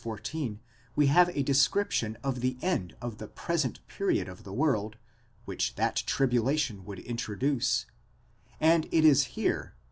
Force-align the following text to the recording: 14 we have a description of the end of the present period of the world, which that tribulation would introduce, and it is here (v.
14 0.01 0.59
we 0.95 1.05
have 1.05 1.29
a 1.29 1.43
description 1.43 2.17
of 2.23 2.39
the 2.41 2.57
end 2.63 2.95
of 3.03 3.19
the 3.19 3.27
present 3.27 3.85
period 3.87 4.27
of 4.27 4.43
the 4.43 4.51
world, 4.51 4.97
which 5.45 5.75
that 5.75 5.97
tribulation 6.07 6.83
would 6.83 6.97
introduce, 6.97 7.85
and 8.59 8.87
it 8.91 9.05
is 9.05 9.37
here 9.39 9.75
(v. 9.75 9.79